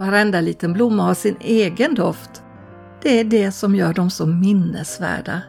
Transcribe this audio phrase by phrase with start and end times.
[0.00, 2.42] Varenda liten blomma har sin egen doft.
[3.02, 5.42] Det är det som gör dem så minnesvärda.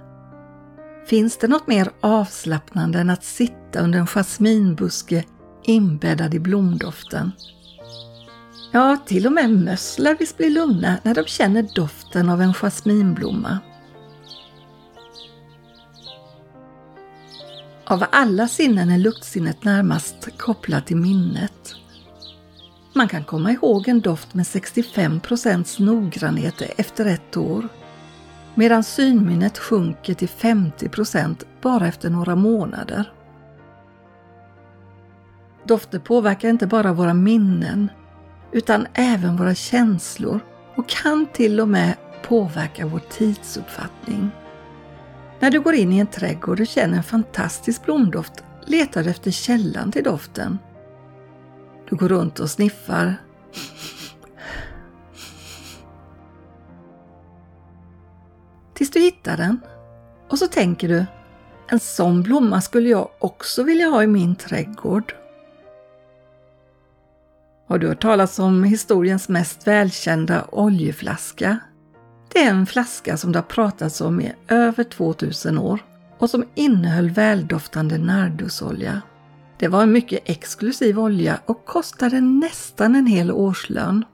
[1.08, 5.24] Finns det något mer avslappnande än att sitta under en jasminbuske
[5.64, 7.32] inbäddad i blomdoften?
[8.72, 12.54] Ja, till och med möss lär visst bli lugna när de känner doften av en
[12.54, 13.60] jasminblomma.
[17.86, 21.81] Av alla sinnen är luktsinnet närmast kopplat till minnet.
[22.94, 27.68] Man kan komma ihåg en doft med 65% noggrannhet efter ett år,
[28.56, 33.12] medan synminnet sjunker till 50% bara efter några månader.
[35.68, 37.92] Dofter påverkar inte bara våra minnen,
[38.52, 40.40] utan även våra känslor
[40.76, 44.32] och kan till och med påverka vår tidsuppfattning.
[45.40, 49.32] När du går in i en trädgård och känner en fantastisk blomdoft letar du efter
[49.32, 50.60] källan till doften.
[51.92, 53.16] Du går runt och sniffar.
[58.74, 59.60] Tills du hittar den.
[60.30, 61.06] Och så tänker du,
[61.68, 65.16] en sån blomma skulle jag också vilja ha i min trädgård.
[67.68, 71.60] Har du hört talas om historiens mest välkända oljeflaska?
[72.34, 75.80] Det är en flaska som det har pratats om i över 2000 år
[76.18, 79.02] och som innehöll väldoftande nardusolja.
[79.62, 84.06] Det var en mycket exklusiv olja och kostade nästan en hel årslön.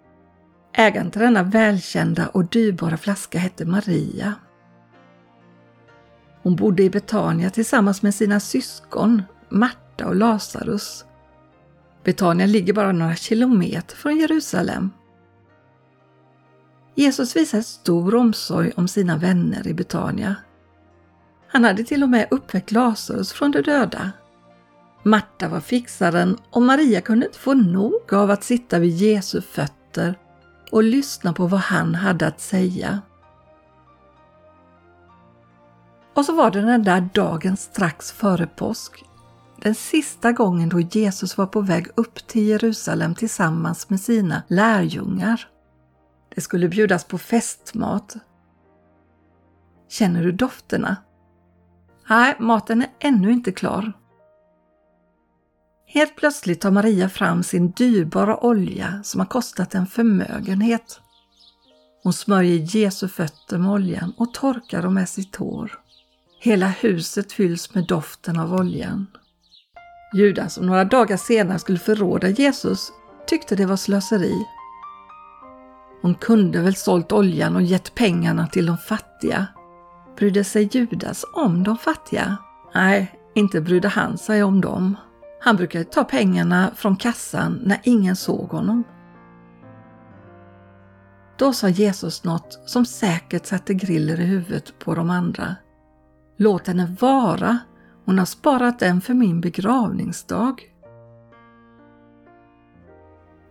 [0.73, 4.33] Ägaren till denna välkända och dyrbara flaska hette Maria.
[6.43, 11.05] Hon bodde i Betania tillsammans med sina syskon Marta och Lazarus.
[12.03, 14.89] Betania ligger bara några kilometer från Jerusalem
[16.95, 20.35] Jesus visar stor omsorg om sina vänner i Betania.
[21.47, 24.11] Han hade till och med uppväckt Lazarus från de döda.
[25.07, 30.15] Marta var fixaren och Maria kunde inte få nog av att sitta vid Jesu fötter
[30.71, 33.01] och lyssna på vad han hade att säga.
[36.13, 39.03] Och så var det den där dagen strax före påsk.
[39.61, 45.49] Den sista gången då Jesus var på väg upp till Jerusalem tillsammans med sina lärjungar.
[46.35, 48.15] Det skulle bjudas på festmat.
[49.89, 50.95] Känner du dofterna?
[52.09, 53.93] Nej, maten är ännu inte klar.
[55.87, 60.99] Helt plötsligt tar Maria fram sin dyrbara olja som har kostat en förmögenhet.
[62.03, 65.71] Hon smörjer Jesu fötter med oljan och torkar dem med sitt hår.
[66.39, 69.07] Hela huset fylls med doften av oljan.
[70.13, 72.91] Judas, som några dagar senare skulle förråda Jesus,
[73.27, 74.45] tyckte det var slöseri
[76.01, 79.47] hon kunde väl sålt oljan och gett pengarna till de fattiga.
[80.17, 82.37] Brydde sig Judas om de fattiga?
[82.73, 84.97] Nej, inte brydde han sig om dem.
[85.39, 88.83] Han brukade ta pengarna från kassan när ingen såg honom.
[91.37, 95.55] Då sa Jesus något som säkert satte griller i huvudet på de andra.
[96.37, 97.59] Låt henne vara,
[98.05, 100.73] hon har sparat den för min begravningsdag.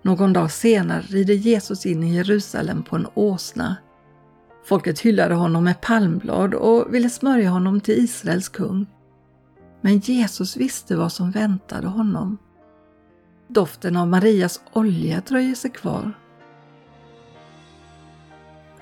[0.02, 3.76] Någon dag senare rider Jesus in i Jerusalem på en åsna.
[4.64, 8.86] Folket hyllade honom med palmblad och ville smörja honom till Israels kung.
[9.86, 12.38] Men Jesus visste vad som väntade honom.
[13.48, 16.12] Doften av Marias olja dröjer sig kvar.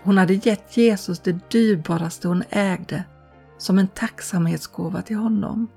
[0.02, 3.04] Hon hade gett Jesus det dyrbaraste hon ägde
[3.58, 5.68] som en tacksamhetsgåva till honom.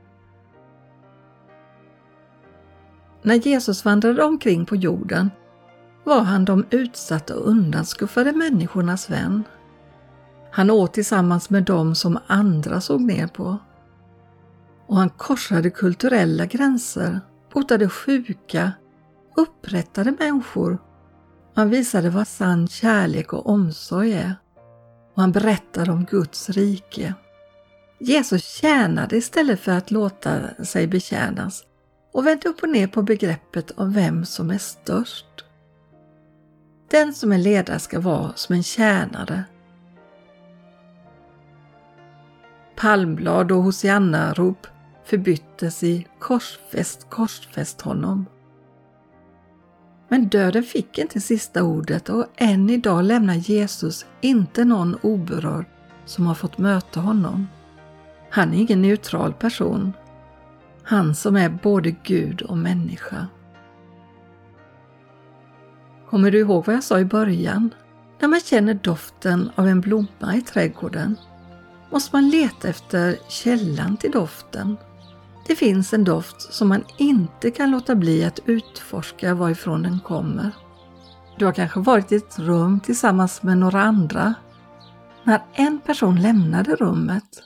[3.22, 5.32] När Jesus vandrade omkring på jorden
[6.04, 9.44] var han de utsatta och undanskuffade människornas vän.
[10.52, 13.58] Han åt tillsammans med dem som andra såg ner på.
[14.88, 17.20] Och han korsade kulturella gränser,
[17.54, 18.72] botade sjuka,
[19.36, 20.78] upprättade människor.
[21.56, 24.36] Han visade vad sann kärlek och omsorg är.
[25.16, 27.14] Och han berättade om Guds rike.
[28.00, 31.64] Jesus tjänade istället för att låta sig betjänas
[32.14, 35.26] och vände upp och ner på begreppet om vem som är störst.
[36.90, 39.44] Den som är ledare ska vara som en tjänare.
[42.76, 44.68] Palmblad och Hosianna-rop
[45.08, 48.26] förbyttes i korsfäst, korsfäst honom.
[50.10, 55.66] Men döden fick inte sista ordet och än idag lämnar Jesus inte någon oberörd
[56.06, 57.48] som har fått möta honom.
[58.30, 59.94] Han är ingen neutral person
[60.90, 63.28] han som är både Gud och människa.
[66.10, 67.74] Kommer du ihåg vad jag sa i början?
[68.20, 71.16] När man känner doften av en blomma i trädgården
[71.90, 74.78] måste man leta efter källan till doften.
[75.48, 80.52] Det finns en doft som man inte kan låta bli att utforska varifrån den kommer.
[81.38, 84.34] Du har kanske varit i ett rum tillsammans med några andra.
[85.24, 87.44] När en person lämnade rummet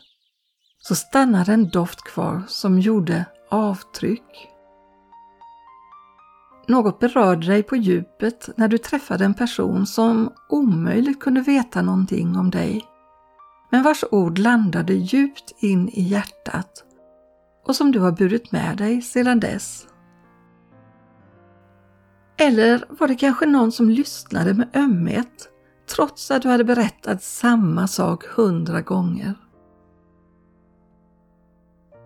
[0.80, 4.47] så stannade en doft kvar som gjorde avtryck.
[6.68, 12.38] Något berörde dig på djupet när du träffade en person som omöjligt kunde veta någonting
[12.38, 12.86] om dig,
[13.69, 16.86] men vars ord landade djupt in i hjärtat
[17.63, 19.88] och som du har burit med dig sedan dess.
[22.38, 25.50] Eller var det kanske någon som lyssnade med ömhet
[25.96, 29.34] trots att du hade berättat samma sak hundra gånger?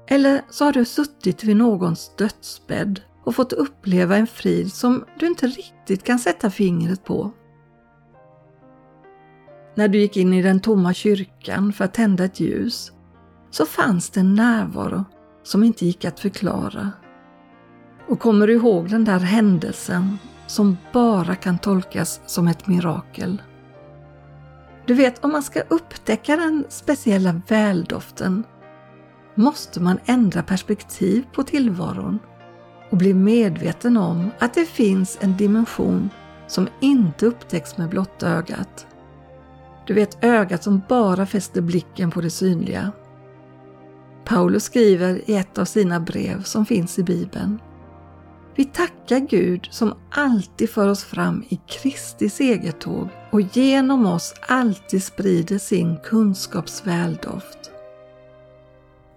[0.08, 5.28] Eller så har du suttit vid någons dödsbädd och fått uppleva en frid som du
[5.28, 7.32] inte riktigt kan sätta fingret på.
[9.76, 12.92] När du gick in i den tomma kyrkan för att tända ett ljus
[13.52, 15.06] så fanns det en närvaro
[15.46, 16.92] som inte gick att förklara.
[18.08, 23.42] Och kommer du ihåg den där händelsen som bara kan tolkas som ett mirakel?
[24.86, 28.44] Du vet, om man ska upptäcka den speciella väldoften
[29.36, 32.20] måste man ändra perspektiv på tillvaron
[32.90, 36.10] och bli medveten om att det finns en dimension
[36.48, 38.88] som inte upptäcks med blotta ögat.
[39.88, 42.92] Du vet ögat som bara fäster blicken på det synliga.
[44.26, 47.60] Paulus skriver i ett av sina brev som finns i Bibeln.
[48.56, 55.04] Vi tackar Gud som alltid för oss fram i Kristi segertåg och genom oss alltid
[55.04, 57.72] sprider sin kunskaps väldoft.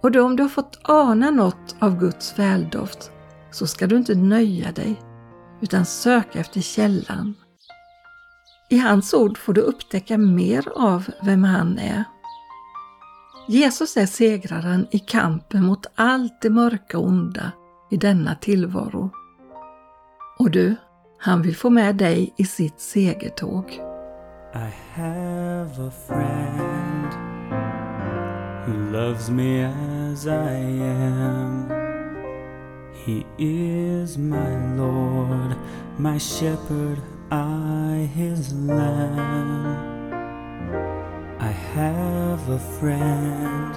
[0.02, 3.10] Och då om du har fått ana något av Guds väldoft
[3.50, 5.00] så ska du inte nöja dig
[5.60, 7.34] utan söka efter källan.
[8.70, 12.04] I hans ord får du upptäcka mer av vem han är.
[13.50, 17.52] Jesus är segraren i kampen mot allt det mörka och onda
[17.90, 19.10] i denna tillvaro.
[20.38, 20.76] Och du,
[21.18, 23.80] han vill få med dig i sitt segertåg.
[24.54, 27.12] I have a friend
[28.66, 31.68] who loves me as I am
[33.06, 35.54] He is my Lord,
[35.96, 36.98] my shepherd,
[37.30, 39.87] I his lamb.
[41.78, 43.72] Have a friend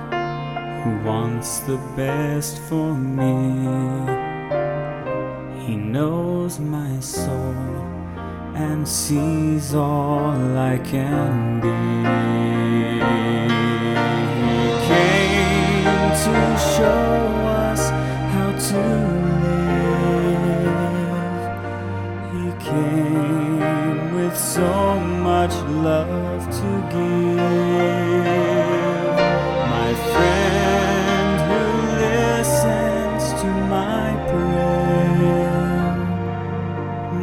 [0.82, 3.36] who wants the best for me.
[5.64, 7.54] He knows my soul
[8.56, 11.78] and sees all I can be.
[14.42, 17.14] He came to show
[17.62, 17.92] us
[18.34, 19.21] how to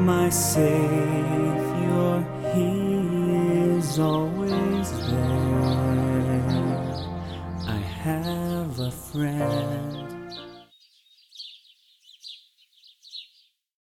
[0.09, 2.25] my Savior,
[2.55, 4.28] He is all.